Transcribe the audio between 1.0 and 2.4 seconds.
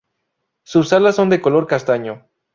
son de color castaño.